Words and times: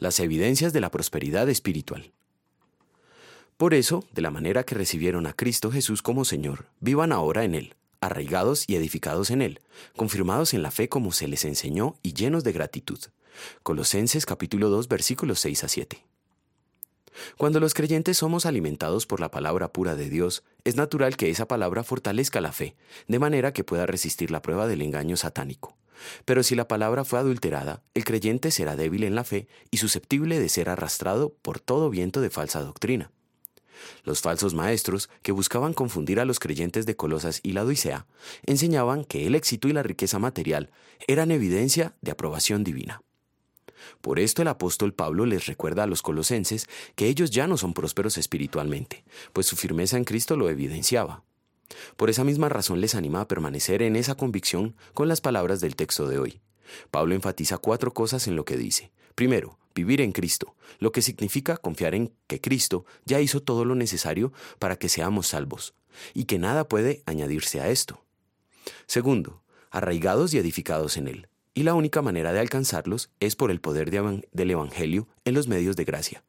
Las 0.00 0.18
evidencias 0.18 0.72
de 0.72 0.80
la 0.80 0.90
prosperidad 0.90 1.46
espiritual. 1.50 2.10
Por 3.58 3.74
eso, 3.74 4.02
de 4.12 4.22
la 4.22 4.30
manera 4.30 4.64
que 4.64 4.74
recibieron 4.74 5.26
a 5.26 5.34
Cristo 5.34 5.70
Jesús 5.70 6.00
como 6.00 6.24
Señor, 6.24 6.64
vivan 6.80 7.12
ahora 7.12 7.44
en 7.44 7.54
Él, 7.54 7.74
arraigados 8.00 8.64
y 8.66 8.76
edificados 8.76 9.30
en 9.30 9.42
Él, 9.42 9.60
confirmados 9.96 10.54
en 10.54 10.62
la 10.62 10.70
fe 10.70 10.88
como 10.88 11.12
se 11.12 11.28
les 11.28 11.44
enseñó 11.44 11.96
y 12.02 12.14
llenos 12.14 12.44
de 12.44 12.52
gratitud. 12.52 12.98
Colosenses 13.62 14.24
capítulo 14.24 14.70
2 14.70 14.88
versículos 14.88 15.38
6 15.40 15.64
a 15.64 15.68
7. 15.68 16.04
Cuando 17.36 17.60
los 17.60 17.74
creyentes 17.74 18.16
somos 18.16 18.46
alimentados 18.46 19.04
por 19.04 19.20
la 19.20 19.30
palabra 19.30 19.70
pura 19.70 19.96
de 19.96 20.08
Dios, 20.08 20.44
es 20.64 20.76
natural 20.76 21.18
que 21.18 21.28
esa 21.28 21.46
palabra 21.46 21.84
fortalezca 21.84 22.40
la 22.40 22.52
fe, 22.52 22.74
de 23.06 23.18
manera 23.18 23.52
que 23.52 23.64
pueda 23.64 23.84
resistir 23.84 24.30
la 24.30 24.40
prueba 24.40 24.66
del 24.66 24.80
engaño 24.80 25.18
satánico. 25.18 25.76
Pero 26.24 26.42
si 26.42 26.54
la 26.54 26.68
palabra 26.68 27.04
fue 27.04 27.18
adulterada, 27.18 27.82
el 27.94 28.04
creyente 28.04 28.50
será 28.50 28.76
débil 28.76 29.04
en 29.04 29.14
la 29.14 29.24
fe 29.24 29.48
y 29.70 29.78
susceptible 29.78 30.38
de 30.38 30.48
ser 30.48 30.68
arrastrado 30.68 31.34
por 31.42 31.60
todo 31.60 31.90
viento 31.90 32.20
de 32.20 32.30
falsa 32.30 32.60
doctrina. 32.62 33.10
Los 34.04 34.20
falsos 34.20 34.54
maestros, 34.54 35.08
que 35.22 35.32
buscaban 35.32 35.72
confundir 35.72 36.20
a 36.20 36.24
los 36.24 36.38
creyentes 36.38 36.86
de 36.86 36.96
Colosas 36.96 37.40
y 37.42 37.52
la 37.52 37.64
Odisea, 37.64 38.06
enseñaban 38.44 39.04
que 39.04 39.26
el 39.26 39.34
éxito 39.34 39.68
y 39.68 39.72
la 39.72 39.82
riqueza 39.82 40.18
material 40.18 40.70
eran 41.06 41.30
evidencia 41.30 41.94
de 42.00 42.10
aprobación 42.10 42.64
divina. 42.64 43.02
Por 44.00 44.18
esto 44.18 44.42
el 44.42 44.48
apóstol 44.48 44.92
Pablo 44.92 45.26
les 45.26 45.46
recuerda 45.46 45.84
a 45.84 45.86
los 45.86 46.02
colosenses 46.02 46.68
que 46.94 47.08
ellos 47.08 47.30
ya 47.30 47.46
no 47.46 47.56
son 47.56 47.72
prósperos 47.72 48.18
espiritualmente, 48.18 49.04
pues 49.32 49.46
su 49.46 49.56
firmeza 49.56 49.96
en 49.96 50.04
Cristo 50.04 50.36
lo 50.36 50.50
evidenciaba. 50.50 51.24
Por 51.96 52.10
esa 52.10 52.24
misma 52.24 52.48
razón 52.48 52.80
les 52.80 52.94
anima 52.94 53.20
a 53.20 53.28
permanecer 53.28 53.82
en 53.82 53.96
esa 53.96 54.14
convicción 54.14 54.76
con 54.94 55.08
las 55.08 55.20
palabras 55.20 55.60
del 55.60 55.76
texto 55.76 56.08
de 56.08 56.18
hoy. 56.18 56.40
Pablo 56.90 57.14
enfatiza 57.14 57.58
cuatro 57.58 57.92
cosas 57.92 58.26
en 58.28 58.36
lo 58.36 58.44
que 58.44 58.56
dice. 58.56 58.90
Primero, 59.14 59.58
vivir 59.74 60.00
en 60.00 60.12
Cristo, 60.12 60.54
lo 60.78 60.92
que 60.92 61.02
significa 61.02 61.56
confiar 61.56 61.94
en 61.94 62.12
que 62.26 62.40
Cristo 62.40 62.84
ya 63.04 63.20
hizo 63.20 63.42
todo 63.42 63.64
lo 63.64 63.74
necesario 63.74 64.32
para 64.58 64.76
que 64.76 64.88
seamos 64.88 65.28
salvos, 65.28 65.74
y 66.14 66.24
que 66.24 66.38
nada 66.38 66.68
puede 66.68 67.02
añadirse 67.06 67.60
a 67.60 67.68
esto. 67.68 68.04
Segundo, 68.86 69.42
arraigados 69.70 70.34
y 70.34 70.38
edificados 70.38 70.96
en 70.96 71.08
Él, 71.08 71.28
y 71.60 71.62
la 71.62 71.74
única 71.74 72.00
manera 72.00 72.32
de 72.32 72.40
alcanzarlos 72.40 73.10
es 73.20 73.36
por 73.36 73.50
el 73.50 73.60
poder 73.60 73.90
del 73.90 74.50
Evangelio 74.50 75.08
en 75.26 75.34
los 75.34 75.46
medios 75.46 75.76
de 75.76 75.84
gracia, 75.84 76.24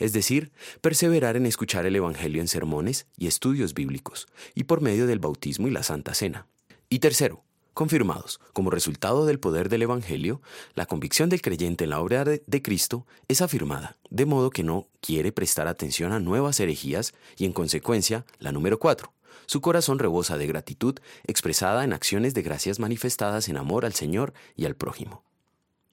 es 0.00 0.12
decir, 0.12 0.50
perseverar 0.80 1.36
en 1.36 1.46
escuchar 1.46 1.86
el 1.86 1.94
Evangelio 1.94 2.42
en 2.42 2.48
sermones 2.48 3.06
y 3.16 3.28
estudios 3.28 3.74
bíblicos, 3.74 4.26
y 4.56 4.64
por 4.64 4.80
medio 4.80 5.06
del 5.06 5.20
bautismo 5.20 5.68
y 5.68 5.70
la 5.70 5.84
Santa 5.84 6.14
Cena. 6.14 6.48
Y 6.88 6.98
tercero, 6.98 7.44
confirmados. 7.74 8.40
Como 8.52 8.70
resultado 8.70 9.24
del 9.24 9.38
poder 9.38 9.68
del 9.68 9.82
Evangelio, 9.82 10.42
la 10.74 10.86
convicción 10.86 11.28
del 11.28 11.42
creyente 11.42 11.84
en 11.84 11.90
la 11.90 12.00
obra 12.00 12.24
de 12.24 12.62
Cristo 12.62 13.06
es 13.28 13.40
afirmada, 13.40 13.98
de 14.10 14.26
modo 14.26 14.50
que 14.50 14.64
no 14.64 14.88
quiere 15.00 15.30
prestar 15.30 15.68
atención 15.68 16.10
a 16.10 16.18
nuevas 16.18 16.58
herejías 16.58 17.14
y 17.36 17.44
en 17.44 17.52
consecuencia, 17.52 18.26
la 18.40 18.50
número 18.50 18.80
cuatro, 18.80 19.12
su 19.46 19.60
corazón 19.60 19.98
rebosa 19.98 20.38
de 20.38 20.46
gratitud 20.46 20.98
expresada 21.24 21.84
en 21.84 21.92
acciones 21.92 22.34
de 22.34 22.42
gracias 22.42 22.78
manifestadas 22.78 23.48
en 23.48 23.56
amor 23.56 23.84
al 23.84 23.94
Señor 23.94 24.32
y 24.56 24.64
al 24.64 24.76
prójimo. 24.76 25.22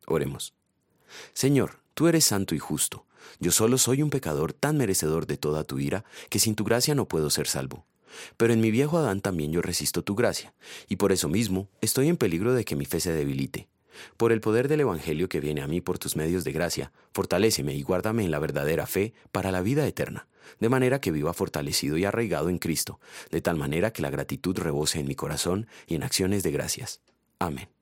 Oremos. 0.05 0.53
Señor, 1.33 1.79
tú 1.93 2.07
eres 2.07 2.25
santo 2.25 2.55
y 2.55 2.59
justo. 2.59 3.05
Yo 3.39 3.51
solo 3.51 3.77
soy 3.77 4.01
un 4.01 4.09
pecador 4.09 4.53
tan 4.53 4.77
merecedor 4.77 5.27
de 5.27 5.37
toda 5.37 5.63
tu 5.63 5.79
ira 5.79 6.05
que 6.29 6.39
sin 6.39 6.55
tu 6.55 6.63
gracia 6.63 6.95
no 6.95 7.07
puedo 7.07 7.29
ser 7.29 7.47
salvo. 7.47 7.85
Pero 8.37 8.53
en 8.53 8.61
mi 8.61 8.71
viejo 8.71 8.97
Adán 8.97 9.21
también 9.21 9.51
yo 9.51 9.61
resisto 9.61 10.03
tu 10.03 10.15
gracia, 10.15 10.53
y 10.87 10.95
por 10.95 11.11
eso 11.11 11.29
mismo 11.29 11.67
estoy 11.81 12.09
en 12.09 12.17
peligro 12.17 12.53
de 12.53 12.65
que 12.65 12.75
mi 12.75 12.85
fe 12.85 12.99
se 12.99 13.13
debilite. 13.13 13.67
Por 14.17 14.31
el 14.31 14.41
poder 14.41 14.67
del 14.67 14.81
Evangelio 14.81 15.29
que 15.29 15.39
viene 15.39 15.61
a 15.61 15.67
mí 15.67 15.81
por 15.81 15.99
tus 15.99 16.15
medios 16.15 16.43
de 16.43 16.51
gracia, 16.51 16.91
fortaléceme 17.13 17.73
y 17.73 17.81
guárdame 17.81 18.23
en 18.23 18.31
la 18.31 18.39
verdadera 18.39 18.85
fe 18.85 19.13
para 19.31 19.51
la 19.51 19.61
vida 19.61 19.87
eterna, 19.87 20.27
de 20.59 20.69
manera 20.69 21.01
que 21.01 21.11
viva 21.11 21.33
fortalecido 21.33 21.97
y 21.97 22.05
arraigado 22.05 22.49
en 22.49 22.57
Cristo, 22.57 22.99
de 23.31 23.41
tal 23.41 23.57
manera 23.57 23.91
que 23.91 24.01
la 24.01 24.09
gratitud 24.09 24.57
rebose 24.57 24.99
en 24.99 25.07
mi 25.07 25.15
corazón 25.15 25.67
y 25.87 25.95
en 25.95 26.03
acciones 26.03 26.43
de 26.43 26.51
gracias. 26.51 27.01
Amén. 27.39 27.78